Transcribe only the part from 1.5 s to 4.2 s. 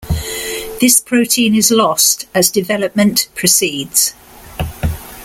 is lost as development proceeds.